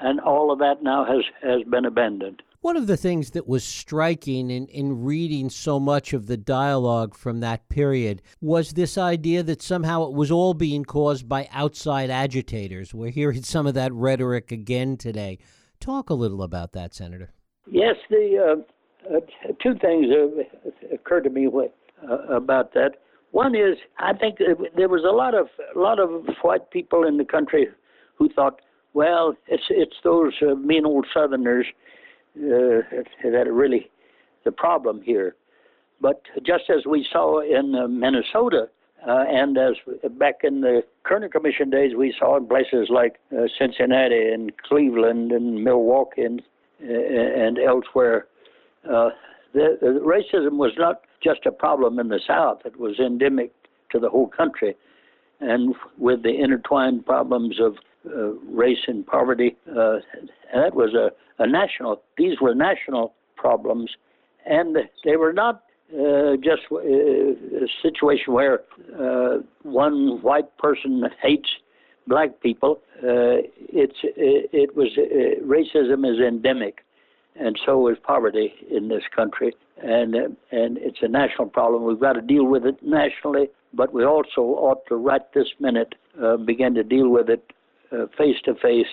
and 0.00 0.20
all 0.20 0.50
of 0.50 0.58
that 0.58 0.82
now 0.82 1.04
has 1.04 1.24
has 1.42 1.62
been 1.64 1.84
abandoned. 1.84 2.42
One 2.60 2.76
of 2.76 2.86
the 2.86 2.96
things 2.96 3.32
that 3.32 3.46
was 3.46 3.64
striking 3.64 4.50
in, 4.50 4.66
in 4.68 5.04
reading 5.04 5.50
so 5.50 5.78
much 5.78 6.12
of 6.12 6.26
the 6.26 6.36
dialogue 6.36 7.14
from 7.14 7.40
that 7.40 7.68
period 7.68 8.22
was 8.40 8.72
this 8.72 8.96
idea 8.96 9.42
that 9.42 9.62
somehow 9.62 10.04
it 10.04 10.12
was 10.12 10.30
all 10.30 10.54
being 10.54 10.84
caused 10.84 11.28
by 11.28 11.48
outside 11.52 12.10
agitators. 12.10 12.94
We're 12.94 13.10
hearing 13.10 13.42
some 13.44 13.66
of 13.66 13.74
that 13.74 13.92
rhetoric 13.92 14.52
again 14.52 14.96
today. 14.96 15.38
Talk 15.80 16.10
a 16.10 16.14
little 16.14 16.42
about 16.42 16.72
that, 16.72 16.94
Senator. 16.94 17.32
Yes, 17.70 17.96
the 18.08 18.62
uh, 19.10 19.16
uh, 19.16 19.20
two 19.62 19.74
things 19.78 20.06
occurred 20.92 21.24
to 21.24 21.30
me 21.30 21.48
uh, 21.48 22.16
about 22.28 22.72
that. 22.74 22.92
One 23.32 23.54
is 23.54 23.76
I 23.98 24.12
think 24.14 24.38
there 24.76 24.88
was 24.88 25.02
a 25.04 25.12
lot 25.12 25.34
of 25.34 25.48
a 25.74 25.78
lot 25.78 25.98
of 25.98 26.24
white 26.42 26.70
people 26.70 27.06
in 27.06 27.18
the 27.18 27.24
country 27.24 27.66
who 28.14 28.28
thought, 28.30 28.60
well, 28.94 29.34
it's 29.48 29.64
it's 29.68 29.96
those 30.04 30.32
uh, 30.40 30.54
mean 30.54 30.86
old 30.86 31.06
Southerners 31.12 31.66
that 32.36 33.44
are 33.46 33.52
really 33.52 33.90
the 34.44 34.52
problem 34.52 35.02
here. 35.02 35.36
But 36.00 36.22
just 36.44 36.64
as 36.68 36.84
we 36.86 37.06
saw 37.10 37.40
in 37.40 37.74
uh, 37.74 37.88
Minnesota, 37.88 38.68
uh, 39.06 39.24
and 39.28 39.56
as 39.56 39.74
back 40.18 40.40
in 40.42 40.60
the 40.60 40.82
Kerner 41.04 41.28
Commission 41.28 41.70
days, 41.70 41.94
we 41.96 42.14
saw 42.18 42.36
in 42.36 42.46
places 42.46 42.88
like 42.90 43.18
uh, 43.32 43.42
Cincinnati 43.58 44.28
and 44.28 44.52
Cleveland 44.58 45.32
and 45.32 45.62
Milwaukee 45.62 46.22
and, 46.22 46.42
uh, 46.82 46.92
and 46.92 47.58
elsewhere, 47.58 48.26
uh, 48.84 49.10
the, 49.54 49.78
the 49.80 50.00
racism 50.04 50.56
was 50.56 50.72
not 50.76 51.02
just 51.22 51.46
a 51.46 51.52
problem 51.52 51.98
in 51.98 52.08
the 52.08 52.20
South; 52.26 52.60
it 52.64 52.78
was 52.78 52.98
endemic 52.98 53.52
to 53.90 53.98
the 53.98 54.10
whole 54.10 54.28
country, 54.28 54.76
and 55.40 55.74
with 55.98 56.22
the 56.22 56.34
intertwined 56.34 57.06
problems 57.06 57.60
of 57.60 57.76
uh, 58.06 58.32
race 58.52 58.84
and 58.86 59.06
poverty. 59.06 59.56
Uh, 59.68 59.96
and 60.52 60.62
that 60.62 60.74
was 60.74 60.94
a, 60.94 61.10
a 61.42 61.46
national, 61.46 62.02
these 62.16 62.40
were 62.40 62.54
national 62.54 63.14
problems. 63.36 63.90
And 64.44 64.76
they 65.04 65.16
were 65.16 65.32
not 65.32 65.62
uh, 65.92 66.36
just 66.36 66.62
uh, 66.72 66.78
a 66.78 67.68
situation 67.80 68.32
where 68.32 68.62
uh, 68.98 69.38
one 69.62 70.20
white 70.22 70.56
person 70.58 71.04
hates 71.22 71.48
black 72.08 72.40
people. 72.40 72.80
Uh, 72.98 73.46
it's, 73.58 73.98
it, 74.02 74.50
it 74.52 74.76
was, 74.76 74.88
racism 75.44 76.08
is 76.10 76.20
endemic, 76.20 76.84
and 77.38 77.58
so 77.64 77.86
is 77.88 77.96
poverty 78.02 78.52
in 78.68 78.88
this 78.88 79.04
country. 79.14 79.54
And, 79.80 80.14
and 80.16 80.78
it's 80.78 80.98
a 81.02 81.08
national 81.08 81.48
problem. 81.48 81.84
We've 81.84 82.00
got 82.00 82.14
to 82.14 82.22
deal 82.22 82.46
with 82.46 82.64
it 82.64 82.82
nationally, 82.82 83.48
but 83.72 83.92
we 83.92 84.04
also 84.04 84.40
ought 84.40 84.86
to, 84.88 84.96
right 84.96 85.22
this 85.34 85.48
minute, 85.60 85.94
begin 86.44 86.74
to 86.74 86.82
deal 86.82 87.10
with 87.10 87.28
it 87.28 87.52
face 88.16 88.36
to 88.44 88.54
face 88.54 88.86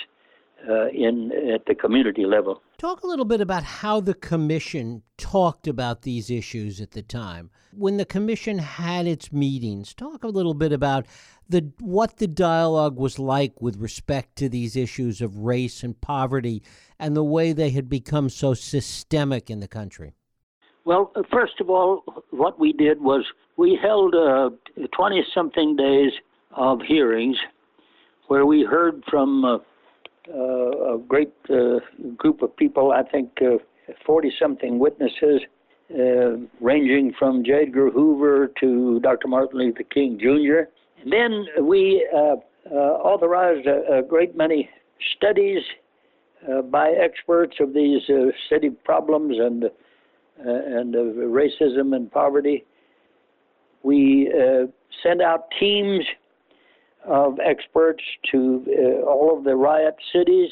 in 0.93 1.31
at 1.53 1.65
the 1.65 1.75
community 1.75 2.25
level. 2.25 2.62
Talk 2.77 3.03
a 3.03 3.07
little 3.07 3.25
bit 3.25 3.41
about 3.41 3.63
how 3.63 4.00
the 4.00 4.13
commission 4.13 5.03
talked 5.17 5.67
about 5.67 6.01
these 6.01 6.29
issues 6.29 6.81
at 6.81 6.91
the 6.91 7.01
time. 7.01 7.50
When 7.73 7.97
the 7.97 8.05
commission 8.05 8.59
had 8.59 9.07
its 9.07 9.31
meetings, 9.31 9.93
talk 9.93 10.23
a 10.23 10.27
little 10.27 10.53
bit 10.53 10.71
about 10.71 11.05
the 11.50 11.71
what 11.79 12.17
the 12.17 12.27
dialogue 12.27 12.97
was 12.97 13.19
like 13.19 13.62
with 13.62 13.77
respect 13.77 14.35
to 14.38 14.50
these 14.50 14.75
issues 14.75 15.21
of 15.21 15.39
race 15.39 15.83
and 15.83 16.00
poverty 16.00 16.63
and 17.00 17.15
the 17.15 17.23
way 17.23 17.53
they 17.53 17.69
had 17.69 17.89
become 17.89 18.29
so 18.29 18.53
systemic 18.53 19.50
in 19.50 19.59
the 19.59 19.67
country. 19.67 20.13
Well, 20.85 21.12
uh, 21.15 21.23
first 21.31 21.59
of 21.59 21.69
all, 21.69 22.03
what 22.31 22.59
we 22.59 22.73
did 22.73 23.01
was 23.01 23.25
we 23.57 23.77
held 23.81 24.13
20 24.13 25.19
uh, 25.19 25.23
something 25.33 25.75
days 25.75 26.12
of 26.51 26.81
hearings 26.81 27.38
where 28.27 28.45
we 28.45 28.63
heard 28.63 29.03
from 29.09 29.45
uh, 29.45 29.57
uh, 30.33 30.95
a 30.95 30.97
great 31.07 31.33
uh, 31.49 31.79
group 32.17 32.41
of 32.41 32.55
people, 32.55 32.91
I 32.91 33.03
think 33.03 33.37
40 34.05 34.31
something 34.39 34.79
witnesses, 34.79 35.41
ranging 36.61 37.13
from 37.19 37.43
J. 37.43 37.65
Edgar 37.67 37.89
Hoover 37.89 38.51
to 38.61 38.99
Dr. 39.01 39.27
Martin 39.27 39.59
Luther 39.59 39.83
King 39.83 40.17
Jr. 40.19 40.69
And 41.01 41.11
then 41.11 41.65
we 41.67 42.07
authorized 42.71 43.67
a, 43.67 43.99
a, 43.99 44.01
great 44.01 44.35
many 44.35 44.69
studies 45.17 45.61
by 46.71 46.91
experts 46.91 47.57
of 47.59 47.73
these 47.73 48.01
city 48.49 48.69
problems 48.69 49.37
and 49.39 49.65
and 50.39 50.95
racism 50.95 51.95
and 51.95 52.11
poverty. 52.11 52.65
We 53.83 54.31
uh, 54.33 54.67
sent 55.03 55.21
out 55.21 55.47
teams 55.59 56.05
of 57.05 57.39
experts 57.39 58.03
to 58.31 58.65
uh, 58.67 59.05
all 59.05 59.38
of 59.38 59.43
the 59.43 59.55
riot 59.55 59.95
cities. 60.12 60.50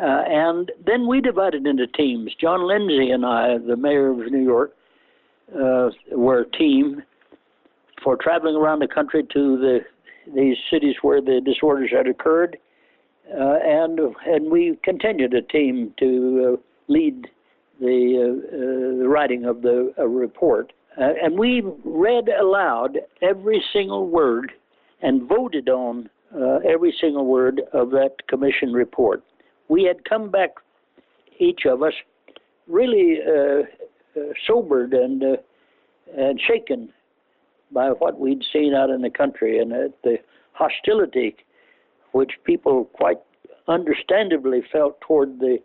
Uh, 0.00 0.22
and 0.28 0.72
then 0.84 1.06
we 1.06 1.20
divided 1.20 1.66
into 1.66 1.86
teams. 1.86 2.34
John 2.38 2.66
Lindsay 2.66 3.10
and 3.10 3.24
I, 3.24 3.56
the 3.58 3.76
mayor 3.76 4.10
of 4.10 4.18
New 4.30 4.44
York, 4.44 4.72
uh, 5.54 5.90
were 6.12 6.40
a 6.40 6.50
team 6.50 7.02
for 8.02 8.16
traveling 8.16 8.56
around 8.56 8.80
the 8.80 8.88
country 8.88 9.22
to 9.32 9.56
the 9.56 9.80
these 10.34 10.56
cities 10.70 10.96
where 11.02 11.20
the 11.20 11.40
disorders 11.44 11.90
had 11.92 12.08
occurred, 12.08 12.58
uh, 13.32 13.58
and 13.62 14.00
and 14.26 14.50
we 14.50 14.76
continued 14.82 15.32
a 15.34 15.42
team 15.42 15.94
to 16.00 16.58
uh, 16.58 16.92
lead 16.92 17.28
the, 17.80 17.86
uh, 17.86 18.98
the 19.00 19.08
writing 19.08 19.44
of 19.44 19.62
the 19.62 19.92
report. 19.98 20.72
and 20.96 21.38
we 21.38 21.62
read 21.84 22.28
aloud 22.28 22.98
every 23.22 23.62
single 23.72 24.08
word 24.08 24.50
and 25.02 25.28
voted 25.28 25.68
on 25.68 26.08
uh, 26.34 26.58
every 26.68 26.94
single 27.00 27.26
word 27.26 27.62
of 27.72 27.90
that 27.90 28.26
commission 28.28 28.72
report. 28.72 29.22
We 29.68 29.84
had 29.84 30.04
come 30.04 30.30
back, 30.30 30.50
each 31.38 31.66
of 31.66 31.82
us, 31.82 31.92
really 32.66 33.18
uh, 33.26 33.62
uh, 34.18 34.22
sobered 34.46 34.92
and 34.92 35.22
uh, 35.22 35.36
and 36.16 36.40
shaken 36.40 36.92
by 37.72 37.88
what 37.88 38.18
we'd 38.18 38.42
seen 38.52 38.74
out 38.74 38.90
in 38.90 39.02
the 39.02 39.10
country 39.10 39.58
and 39.58 39.72
the 39.72 40.18
hostility 40.52 41.34
which 42.12 42.32
people 42.44 42.84
quite 42.92 43.18
understandably 43.68 44.62
felt 44.72 45.00
toward 45.00 45.38
the 45.40 45.58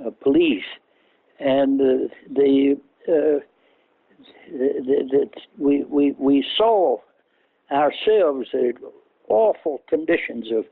uh, 0.00 0.10
police 0.22 0.64
and 1.38 1.80
uh, 1.80 2.08
the, 2.34 2.76
the, 3.06 3.42
the, 4.50 5.08
the, 5.10 5.30
we, 5.58 5.84
we, 5.84 6.12
we 6.18 6.44
saw 6.56 6.96
ourselves 7.70 8.48
the 8.52 8.72
awful 9.28 9.82
conditions 9.88 10.46
of, 10.52 10.64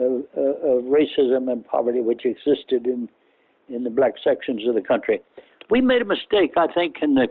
of, 0.00 0.22
of 0.36 0.84
racism 0.84 1.50
and 1.50 1.66
poverty 1.66 2.00
which 2.00 2.24
existed 2.24 2.86
in 2.86 3.08
in 3.68 3.84
the 3.84 3.90
black 3.90 4.14
sections 4.22 4.66
of 4.68 4.74
the 4.74 4.80
country. 4.80 5.20
We 5.70 5.80
made 5.80 6.02
a 6.02 6.04
mistake, 6.04 6.52
I 6.56 6.66
think, 6.66 6.96
in 7.00 7.14
the 7.14 7.28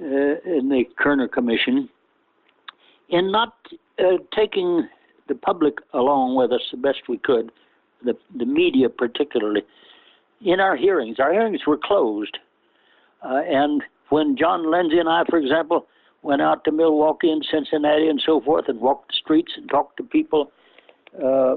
uh, 0.00 0.56
in 0.58 0.68
the 0.68 0.84
Kerner 0.98 1.28
Commission 1.28 1.88
in 3.08 3.32
not 3.32 3.54
uh, 3.98 4.18
taking 4.34 4.88
the 5.28 5.34
public 5.34 5.74
along 5.94 6.36
with 6.36 6.52
us 6.52 6.60
the 6.70 6.76
best 6.76 7.08
we 7.08 7.18
could 7.18 7.50
the, 8.04 8.16
the 8.36 8.46
media 8.46 8.88
particularly, 8.88 9.62
in 10.40 10.60
our 10.60 10.76
hearings. 10.76 11.18
Our 11.18 11.32
hearings 11.32 11.60
were 11.66 11.78
closed. 11.82 12.38
Uh, 13.22 13.40
and 13.48 13.82
when 14.10 14.36
John 14.36 14.70
Lindsay 14.70 14.98
and 14.98 15.08
I, 15.08 15.24
for 15.28 15.38
example, 15.38 15.86
went 16.22 16.42
out 16.42 16.64
to 16.64 16.72
Milwaukee 16.72 17.30
and 17.30 17.46
Cincinnati 17.50 18.08
and 18.08 18.20
so 18.24 18.40
forth 18.40 18.64
and 18.68 18.80
walked 18.80 19.08
the 19.08 19.14
streets 19.20 19.52
and 19.56 19.68
talked 19.68 19.96
to 19.98 20.02
people 20.02 20.50
uh, 21.22 21.56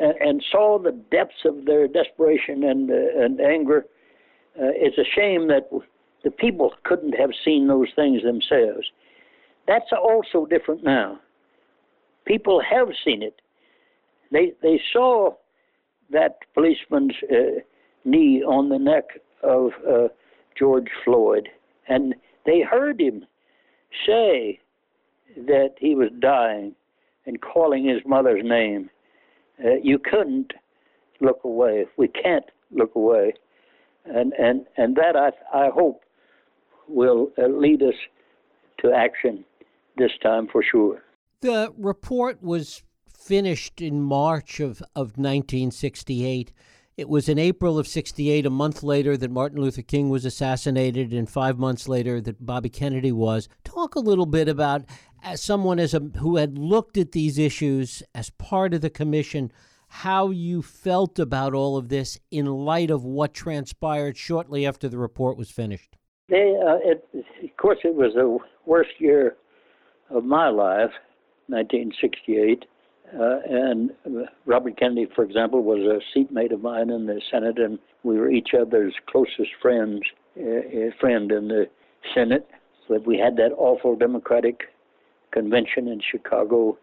and, 0.00 0.14
and, 0.20 0.44
saw 0.50 0.78
the 0.78 0.92
depths 1.10 1.44
of 1.44 1.64
their 1.64 1.86
desperation 1.88 2.64
and, 2.64 2.90
uh, 2.90 2.94
and 3.24 3.40
anger, 3.40 3.84
uh, 4.58 4.70
it's 4.74 4.98
a 4.98 5.04
shame 5.04 5.48
that 5.48 5.70
the 6.24 6.30
people 6.30 6.72
couldn't 6.84 7.12
have 7.12 7.30
seen 7.44 7.68
those 7.68 7.88
things 7.94 8.22
themselves. 8.22 8.86
That's 9.66 9.92
also 9.92 10.46
different 10.46 10.82
now. 10.82 11.20
People 12.24 12.60
have 12.60 12.88
seen 13.04 13.22
it. 13.22 13.40
They 14.30 14.52
they 14.62 14.80
saw 14.92 15.34
that 16.10 16.38
policeman's 16.54 17.14
uh, 17.30 17.60
knee 18.04 18.42
on 18.42 18.68
the 18.68 18.78
neck 18.78 19.04
of 19.42 19.70
uh, 19.88 20.08
George 20.58 20.88
Floyd, 21.04 21.48
and 21.88 22.14
they 22.44 22.60
heard 22.60 23.00
him 23.00 23.24
say 24.06 24.60
that 25.36 25.74
he 25.78 25.94
was 25.94 26.10
dying 26.20 26.74
and 27.26 27.40
calling 27.40 27.86
his 27.86 28.00
mother's 28.06 28.42
name. 28.44 28.90
Uh, 29.62 29.74
you 29.82 29.98
couldn't 29.98 30.52
look 31.20 31.40
away. 31.44 31.86
We 31.96 32.08
can't 32.08 32.44
look 32.70 32.94
away, 32.94 33.34
and 34.04 34.32
and 34.34 34.66
and 34.76 34.96
that 34.96 35.16
I 35.16 35.30
I 35.52 35.70
hope 35.70 36.02
will 36.88 37.30
uh, 37.38 37.46
lead 37.46 37.82
us 37.82 37.94
to 38.78 38.92
action 38.92 39.44
this 39.96 40.12
time 40.22 40.48
for 40.50 40.62
sure. 40.62 41.02
The 41.40 41.72
report 41.76 42.42
was 42.42 42.82
finished 43.06 43.80
in 43.80 44.00
March 44.00 44.60
of, 44.60 44.80
of 44.94 45.18
1968. 45.18 46.52
It 46.98 47.08
was 47.08 47.28
in 47.28 47.38
April 47.38 47.78
of 47.78 47.86
68, 47.86 48.44
a 48.44 48.50
month 48.50 48.82
later, 48.82 49.16
that 49.16 49.30
Martin 49.30 49.60
Luther 49.60 49.82
King 49.82 50.10
was 50.10 50.24
assassinated, 50.24 51.12
and 51.12 51.30
five 51.30 51.56
months 51.56 51.86
later, 51.86 52.20
that 52.20 52.44
Bobby 52.44 52.70
Kennedy 52.70 53.12
was. 53.12 53.48
Talk 53.62 53.94
a 53.94 54.00
little 54.00 54.26
bit 54.26 54.48
about, 54.48 54.82
as 55.22 55.40
someone 55.40 55.78
as 55.78 55.94
a, 55.94 56.00
who 56.18 56.38
had 56.38 56.58
looked 56.58 56.96
at 56.96 57.12
these 57.12 57.38
issues 57.38 58.02
as 58.16 58.30
part 58.30 58.74
of 58.74 58.80
the 58.80 58.90
commission, 58.90 59.52
how 59.86 60.30
you 60.30 60.60
felt 60.60 61.20
about 61.20 61.54
all 61.54 61.76
of 61.76 61.88
this 61.88 62.18
in 62.32 62.46
light 62.46 62.90
of 62.90 63.04
what 63.04 63.32
transpired 63.32 64.16
shortly 64.16 64.66
after 64.66 64.88
the 64.88 64.98
report 64.98 65.38
was 65.38 65.52
finished. 65.52 65.96
They, 66.28 66.56
uh, 66.60 66.78
it, 66.82 67.08
of 67.14 67.56
course, 67.58 67.78
it 67.84 67.94
was 67.94 68.14
the 68.16 68.38
worst 68.66 68.90
year 68.98 69.36
of 70.10 70.24
my 70.24 70.48
life, 70.48 70.90
1968. 71.46 72.64
Uh, 73.14 73.38
and 73.48 73.90
Robert 74.44 74.76
Kennedy, 74.76 75.06
for 75.14 75.24
example, 75.24 75.62
was 75.62 75.80
a 75.80 76.00
seatmate 76.12 76.52
of 76.52 76.60
mine 76.60 76.90
in 76.90 77.06
the 77.06 77.20
Senate, 77.30 77.58
and 77.58 77.78
we 78.02 78.18
were 78.18 78.30
each 78.30 78.50
other's 78.58 78.94
closest 79.06 79.50
friends, 79.62 80.00
uh, 80.38 80.90
friend 81.00 81.32
in 81.32 81.48
the 81.48 81.68
Senate. 82.14 82.46
But 82.88 83.06
we 83.06 83.18
had 83.18 83.36
that 83.36 83.52
awful 83.56 83.96
Democratic 83.96 84.64
convention 85.30 85.88
in 85.88 86.00
Chicago 86.00 86.78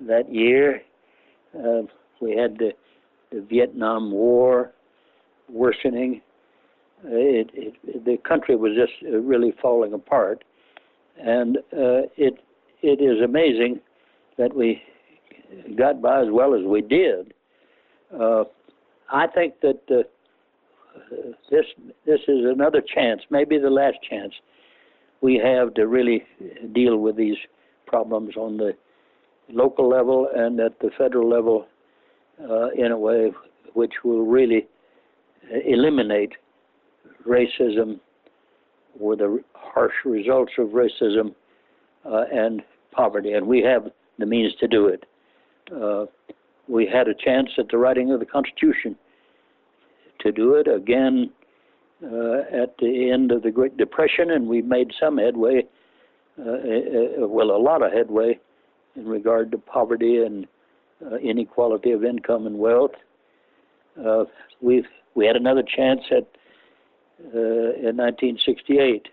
that 0.00 0.32
year. 0.32 0.82
Uh, 1.56 1.82
we 2.20 2.36
had 2.36 2.58
the, 2.58 2.72
the 3.30 3.40
Vietnam 3.40 4.10
War 4.10 4.72
worsening. 5.48 6.20
Uh, 7.04 7.08
it, 7.10 7.50
it, 7.54 8.04
the 8.04 8.16
country 8.18 8.56
was 8.56 8.72
just 8.74 8.92
uh, 9.04 9.18
really 9.18 9.54
falling 9.60 9.92
apart, 9.92 10.44
and 11.18 11.58
uh, 11.72 12.08
it 12.16 12.38
it 12.82 13.00
is 13.00 13.22
amazing 13.22 13.80
that 14.36 14.54
we 14.54 14.82
got 15.76 16.00
by 16.00 16.20
as 16.22 16.28
well 16.30 16.54
as 16.54 16.64
we 16.64 16.80
did. 16.82 17.34
Uh, 18.18 18.44
I 19.10 19.26
think 19.26 19.54
that 19.60 19.80
uh, 19.90 20.02
this 21.50 21.66
this 22.06 22.20
is 22.28 22.44
another 22.44 22.82
chance, 22.94 23.22
maybe 23.30 23.58
the 23.58 23.70
last 23.70 23.96
chance 24.08 24.32
we 25.20 25.40
have 25.42 25.74
to 25.74 25.86
really 25.86 26.22
deal 26.74 26.98
with 26.98 27.16
these 27.16 27.36
problems 27.86 28.36
on 28.36 28.56
the 28.56 28.72
local 29.48 29.88
level 29.88 30.28
and 30.34 30.60
at 30.60 30.78
the 30.80 30.90
federal 30.98 31.28
level 31.28 31.66
uh, 32.40 32.68
in 32.70 32.92
a 32.92 32.98
way 32.98 33.32
which 33.74 33.92
will 34.04 34.24
really 34.24 34.66
eliminate 35.66 36.32
racism 37.26 38.00
or 39.00 39.16
the 39.16 39.42
harsh 39.54 39.94
results 40.04 40.52
of 40.58 40.68
racism 40.68 41.34
uh, 42.04 42.24
and 42.32 42.62
poverty, 42.92 43.32
and 43.32 43.46
we 43.46 43.60
have 43.62 43.88
the 44.18 44.26
means 44.26 44.52
to 44.60 44.68
do 44.68 44.86
it. 44.86 45.04
Uh, 45.72 46.06
we 46.68 46.86
had 46.86 47.08
a 47.08 47.14
chance 47.14 47.50
at 47.58 47.68
the 47.68 47.78
writing 47.78 48.10
of 48.12 48.20
the 48.20 48.26
Constitution 48.26 48.96
to 50.20 50.32
do 50.32 50.54
it 50.54 50.66
again 50.66 51.30
uh, 52.02 52.40
at 52.52 52.76
the 52.78 53.10
end 53.10 53.32
of 53.32 53.42
the 53.42 53.50
Great 53.50 53.76
Depression, 53.76 54.30
and 54.30 54.48
we 54.48 54.62
made 54.62 54.92
some 54.98 55.18
headway, 55.18 55.64
uh, 56.38 56.50
uh, 56.50 57.26
well, 57.26 57.50
a 57.50 57.58
lot 57.58 57.82
of 57.82 57.92
headway 57.92 58.38
in 58.96 59.06
regard 59.06 59.50
to 59.52 59.58
poverty 59.58 60.18
and 60.18 60.46
uh, 61.04 61.16
inequality 61.16 61.92
of 61.92 62.04
income 62.04 62.46
and 62.46 62.58
wealth. 62.58 62.92
Uh, 64.04 64.24
we've 64.60 64.86
we 65.14 65.26
had 65.26 65.36
another 65.36 65.62
chance 65.62 66.00
at 66.10 66.26
in 67.32 67.96
1968, 67.96 69.08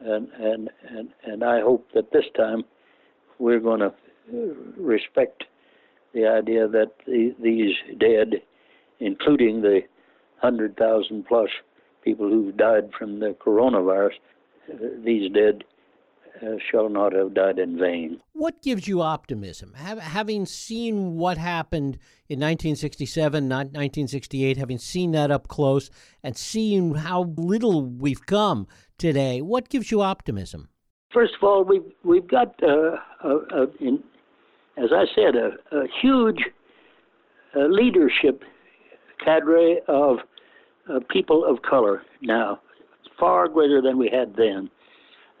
and 0.00 0.28
and 0.32 0.70
and 0.88 1.08
and 1.24 1.44
I 1.44 1.60
hope 1.60 1.86
that 1.94 2.10
this 2.12 2.24
time 2.36 2.64
we're 3.38 3.60
going 3.60 3.80
to 3.80 3.92
respect 4.76 5.44
the 6.14 6.26
idea 6.26 6.68
that 6.68 6.92
the, 7.06 7.34
these 7.42 7.74
dead, 7.98 8.42
including 8.98 9.62
the 9.62 9.80
100,000 10.40 11.24
plus 11.26 11.48
people 12.02 12.28
who've 12.28 12.56
died 12.56 12.90
from 12.98 13.20
the 13.20 13.36
coronavirus, 13.44 14.14
these 15.04 15.30
dead 15.32 15.64
uh, 16.42 16.56
shall 16.70 16.88
not 16.88 17.12
have 17.12 17.34
died 17.34 17.58
in 17.58 17.78
vain. 17.78 18.20
What 18.32 18.62
gives 18.62 18.88
you 18.88 19.02
optimism? 19.02 19.74
Having 19.74 20.46
seen 20.46 21.16
what 21.16 21.36
happened 21.36 21.98
in 22.28 22.38
1967, 22.38 23.46
not 23.46 23.66
1968, 23.66 24.56
having 24.56 24.78
seen 24.78 25.12
that 25.12 25.30
up 25.30 25.48
close, 25.48 25.90
and 26.22 26.36
seeing 26.36 26.94
how 26.94 27.32
little 27.36 27.84
we've 27.84 28.24
come 28.24 28.66
today, 28.96 29.42
what 29.42 29.68
gives 29.68 29.90
you 29.90 30.00
optimism? 30.00 30.68
First 31.12 31.34
of 31.34 31.46
all, 31.46 31.64
we've 31.64 31.92
we've 32.04 32.28
got 32.28 32.54
uh, 32.62 32.96
a, 33.24 33.28
a, 33.28 33.66
in 33.80 34.02
as 34.82 34.90
I 34.92 35.04
said, 35.14 35.34
a, 35.36 35.76
a 35.76 35.86
huge 36.00 36.38
uh, 37.56 37.66
leadership 37.66 38.42
cadre 39.22 39.80
of 39.88 40.18
uh, 40.88 41.00
people 41.10 41.44
of 41.44 41.62
color 41.62 42.02
now, 42.22 42.60
far 43.18 43.48
greater 43.48 43.82
than 43.82 43.98
we 43.98 44.08
had 44.08 44.34
then. 44.36 44.70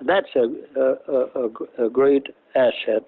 That's 0.06 0.28
a, 0.34 0.80
a, 0.80 1.44
a, 1.82 1.86
a 1.86 1.90
great 1.90 2.26
asset. 2.54 3.06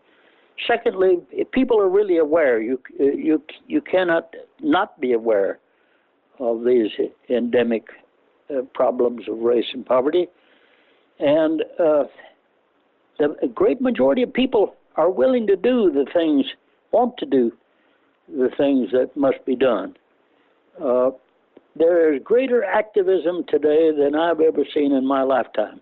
Secondly, 0.66 1.18
people 1.52 1.80
are 1.80 1.88
really 1.88 2.18
aware. 2.18 2.60
You 2.60 2.78
you 2.98 3.42
you 3.66 3.80
cannot 3.80 4.34
not 4.60 5.00
be 5.00 5.12
aware 5.12 5.58
of 6.38 6.64
these 6.64 6.90
endemic 7.30 7.84
uh, 8.50 8.62
problems 8.74 9.22
of 9.28 9.38
race 9.38 9.64
and 9.72 9.84
poverty, 9.84 10.28
and 11.18 11.62
uh, 11.80 12.04
the 13.18 13.50
great 13.54 13.80
majority 13.80 14.22
of 14.22 14.32
people 14.32 14.74
are 14.96 15.10
willing 15.10 15.46
to 15.46 15.56
do 15.56 15.90
the 15.90 16.06
things, 16.12 16.46
want 16.90 17.16
to 17.18 17.26
do 17.26 17.52
the 18.28 18.50
things 18.56 18.90
that 18.92 19.16
must 19.16 19.44
be 19.46 19.56
done. 19.56 19.96
Uh, 20.82 21.10
there 21.76 22.12
is 22.14 22.20
greater 22.22 22.64
activism 22.64 23.44
today 23.48 23.90
than 23.96 24.14
I've 24.14 24.40
ever 24.40 24.64
seen 24.74 24.92
in 24.92 25.06
my 25.06 25.22
lifetime. 25.22 25.80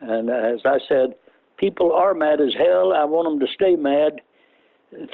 And 0.00 0.30
as 0.30 0.60
I 0.64 0.78
said, 0.88 1.14
people 1.58 1.92
are 1.92 2.14
mad 2.14 2.40
as 2.40 2.54
hell. 2.54 2.92
I 2.92 3.04
want 3.04 3.28
them 3.28 3.46
to 3.46 3.52
stay 3.54 3.76
mad 3.76 4.20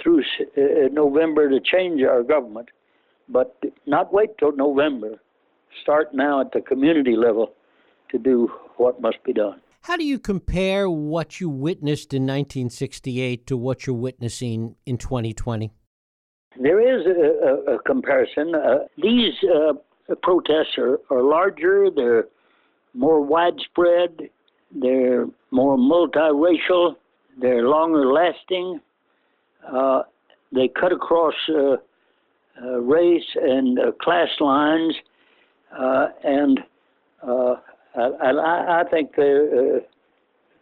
through 0.03 0.23
uh, 0.57 0.89
November 0.93 1.49
to 1.49 1.61
change 1.61 2.03
our 2.03 2.23
government, 2.23 2.69
but 3.29 3.57
not 3.87 4.13
wait 4.13 4.31
till 4.39 4.53
November. 4.53 5.21
Start 5.83 6.15
now 6.15 6.41
at 6.41 6.53
the 6.53 6.61
community 6.61 7.17
level 7.17 7.53
to 8.11 8.19
do 8.19 8.51
what 8.77 9.01
must 9.01 9.23
be 9.25 9.33
done. 9.33 9.61
How 9.83 9.97
do 9.97 10.05
you 10.05 10.19
compare 10.19 10.91
what 10.91 11.41
you 11.41 11.49
witnessed 11.49 12.13
in 12.13 12.23
1968 12.23 13.47
to 13.47 13.57
what 13.57 13.87
you're 13.87 13.97
witnessing 13.97 14.77
in 14.85 14.99
2020? 14.99 15.73
There 16.61 16.81
is 16.81 17.07
a, 17.07 17.71
a, 17.71 17.77
a 17.77 17.83
comparison. 17.83 18.55
Uh, 18.55 18.79
these 18.97 19.35
uh, 19.45 19.75
protests 20.23 20.77
are, 20.77 20.99
are 21.11 21.23
larger, 21.23 21.89
they're 21.95 22.27
more 22.95 23.21
widespread, 23.21 24.29
they're 24.75 25.27
more 25.51 25.77
multiracial, 25.77 26.97
they're 27.41 27.69
longer 27.69 28.07
lasting, 28.07 28.81
uh, 29.73 30.03
they 30.53 30.69
cut 30.69 30.93
across 30.93 31.35
uh, 31.49 31.77
uh, 32.63 32.79
race 32.81 33.37
and 33.37 33.79
uh, 33.79 33.93
class 34.01 34.29
lines, 34.41 34.95
and 36.25 36.61
I, 38.03 38.81
I 38.81 38.85
think 38.91 39.15
the, 39.17 39.81
uh, 39.81 39.81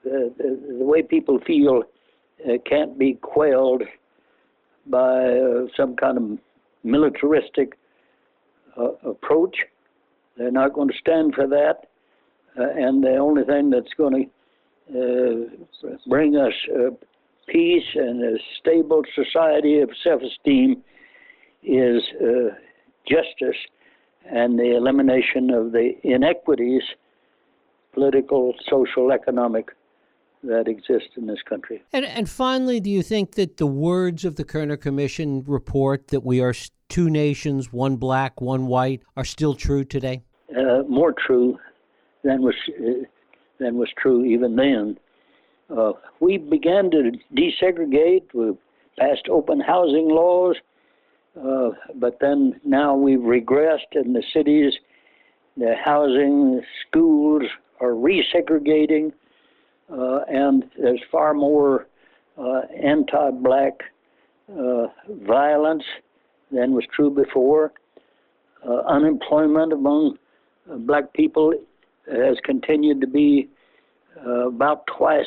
the, 0.04 0.34
the, 0.78 0.84
way 0.84 1.02
people 1.02 1.38
feel 1.46 1.82
uh, 2.46 2.52
can't 2.64 2.98
be 2.98 3.14
quelled 3.14 3.82
by 4.86 5.24
uh, 5.24 5.66
some 5.76 5.96
kind 5.96 6.16
of 6.16 6.38
militaristic 6.84 7.76
uh, 8.76 8.90
approach. 9.04 9.56
They're 10.36 10.50
not 10.50 10.74
going 10.74 10.88
to 10.88 10.94
stand 10.98 11.34
for 11.34 11.46
that. 11.46 11.88
Uh, 12.58 12.70
and 12.70 13.02
the 13.02 13.16
only 13.16 13.44
thing 13.44 13.70
that's 13.70 13.92
going 13.96 14.14
to 14.14 14.30
uh, 14.88 15.88
bring 16.06 16.36
us 16.36 16.52
uh, 16.74 16.90
peace 17.48 17.84
and 17.94 18.22
a 18.22 18.38
stable 18.58 19.02
society 19.14 19.80
of 19.80 19.90
self 20.02 20.22
esteem 20.22 20.82
is 21.62 22.02
uh, 22.20 22.54
justice 23.08 23.56
and 24.30 24.58
the 24.58 24.76
elimination 24.76 25.50
of 25.50 25.72
the 25.72 25.92
inequities, 26.02 26.82
political, 27.96 28.54
social, 28.68 29.10
economic, 29.10 29.70
that 30.44 30.68
exist 30.68 31.08
in 31.16 31.26
this 31.26 31.40
country. 31.48 31.82
And, 31.92 32.04
and 32.04 32.28
finally, 32.28 32.78
do 32.78 32.90
you 32.90 33.02
think 33.02 33.32
that 33.32 33.56
the 33.56 33.66
words 33.66 34.24
of 34.24 34.36
the 34.36 34.44
Kerner 34.44 34.76
Commission 34.76 35.42
report 35.46 36.08
that 36.08 36.20
we 36.20 36.40
are 36.40 36.54
two 36.88 37.08
nations, 37.08 37.72
one 37.72 37.96
black, 37.96 38.40
one 38.40 38.66
white, 38.66 39.02
are 39.16 39.24
still 39.24 39.54
true 39.54 39.82
today? 39.82 40.22
Uh, 40.56 40.82
more 40.88 41.14
true 41.26 41.58
than 42.22 42.42
was 42.42 42.54
uh, 42.68 43.04
than 43.58 43.76
was 43.76 43.88
true 43.96 44.24
even 44.24 44.54
then. 44.56 44.98
Uh, 45.74 45.92
we 46.20 46.36
began 46.38 46.90
to 46.90 47.12
desegregate. 47.34 48.26
We 48.34 48.56
passed 48.98 49.28
open 49.30 49.58
housing 49.58 50.08
laws, 50.08 50.56
uh, 51.40 51.70
but 51.96 52.18
then 52.20 52.60
now 52.64 52.94
we've 52.94 53.18
regressed 53.18 53.92
in 53.92 54.12
the 54.12 54.22
cities. 54.32 54.74
The 55.56 55.74
housing, 55.82 56.60
schools 56.86 57.44
are 57.80 57.92
resegregating, 57.92 59.12
uh, 59.90 60.20
and 60.28 60.64
there's 60.78 61.00
far 61.10 61.34
more 61.34 61.86
uh, 62.38 62.62
anti-black 62.82 63.74
uh, 64.50 64.86
violence 65.26 65.84
than 66.50 66.72
was 66.72 66.84
true 66.94 67.10
before. 67.10 67.72
unemployment 68.88 69.72
among 69.72 70.18
black 70.86 71.12
people 71.12 71.52
has 72.10 72.36
continued 72.44 73.00
to 73.00 73.06
be 73.06 73.48
about 74.24 74.86
twice 74.86 75.26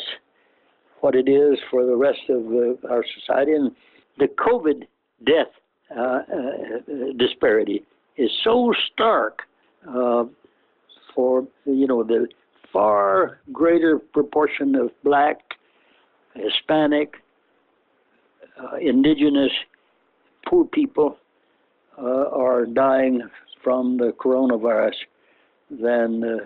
what 1.01 1.15
it 1.15 1.29
is 1.29 1.57
for 1.69 1.85
the 1.85 1.95
rest 1.95 2.19
of 2.29 2.45
uh, 2.47 2.93
our 2.93 3.03
society. 3.19 3.53
And 3.53 3.71
the 4.17 4.27
COVID 4.27 4.85
death 5.25 5.47
uh, 5.95 6.01
uh, 6.01 7.13
disparity 7.17 7.83
is 8.17 8.29
so 8.43 8.73
stark 8.91 9.43
uh, 9.87 10.25
for 11.15 11.47
you 11.65 11.87
know 11.87 12.03
the 12.03 12.27
far 12.71 13.39
greater 13.51 13.99
proportion 13.99 14.75
of 14.75 14.91
black, 15.03 15.39
Hispanic, 16.35 17.15
uh, 18.61 18.77
indigenous, 18.77 19.51
poor 20.47 20.65
people 20.65 21.17
uh, 21.97 22.29
are 22.31 22.65
dying 22.65 23.21
from 23.63 23.97
the 23.97 24.13
coronavirus 24.19 24.93
than 25.69 26.23
uh, 26.23 26.37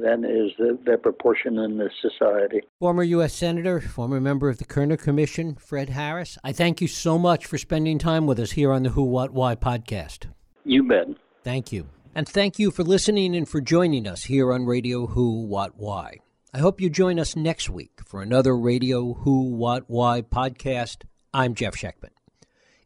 than 0.00 0.24
is 0.24 0.52
the, 0.58 0.78
the 0.84 0.96
proportion 0.96 1.58
in 1.58 1.76
the 1.76 1.90
society. 2.00 2.60
Former 2.80 3.02
U.S. 3.02 3.34
Senator, 3.34 3.80
former 3.80 4.20
member 4.20 4.48
of 4.48 4.58
the 4.58 4.64
Kerner 4.64 4.96
Commission, 4.96 5.56
Fred 5.56 5.90
Harris. 5.90 6.38
I 6.42 6.52
thank 6.52 6.80
you 6.80 6.88
so 6.88 7.18
much 7.18 7.46
for 7.46 7.58
spending 7.58 7.98
time 7.98 8.26
with 8.26 8.38
us 8.38 8.52
here 8.52 8.72
on 8.72 8.82
the 8.82 8.90
Who, 8.90 9.02
What, 9.02 9.32
Why 9.32 9.54
podcast. 9.54 10.26
You 10.64 10.82
bet. 10.84 11.08
Thank 11.42 11.72
you, 11.72 11.88
and 12.14 12.28
thank 12.28 12.58
you 12.58 12.70
for 12.70 12.84
listening 12.84 13.34
and 13.34 13.48
for 13.48 13.60
joining 13.60 14.06
us 14.06 14.24
here 14.24 14.52
on 14.52 14.66
Radio 14.66 15.06
Who, 15.06 15.46
What, 15.46 15.72
Why. 15.76 16.18
I 16.52 16.58
hope 16.58 16.80
you 16.80 16.88
join 16.88 17.18
us 17.18 17.34
next 17.34 17.68
week 17.68 17.98
for 18.06 18.22
another 18.22 18.56
Radio 18.56 19.14
Who, 19.14 19.50
What, 19.50 19.84
Why 19.88 20.22
podcast. 20.22 21.02
I'm 21.32 21.54
Jeff 21.54 21.74
Schechtman. 21.74 22.10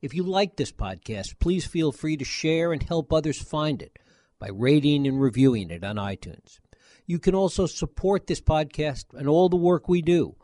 If 0.01 0.14
you 0.14 0.23
like 0.23 0.57
this 0.57 0.73
podcast, 0.73 1.38
please 1.41 1.67
feel 1.67 1.93
free 1.93 2.17
to 2.17 2.25
share 2.25 2.73
and 2.73 2.83
help 2.83 3.12
others 3.12 3.43
find 3.43 3.83
it 3.83 3.99
by 4.38 4.49
rating 4.49 5.07
and 5.07 5.21
reviewing 5.21 5.71
it 5.71 5.85
on 5.85 5.97
iTunes. 5.97 6.61
You 7.05 7.19
can 7.19 7.35
also 7.35 7.67
support 7.67 8.27
this 8.27 8.41
podcast 8.41 9.07
and 9.12 9.29
all 9.29 9.49
the 9.49 9.57
work 9.57 9.88
we 9.88 10.01
do 10.01 10.37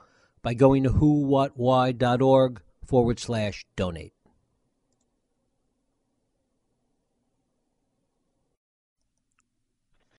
by 0.42 0.54
going 0.54 0.82
to 0.82 0.90
whowhatwhy.org 0.90 2.60
forward 2.84 3.18
slash 3.18 3.64
donate. 3.76 4.13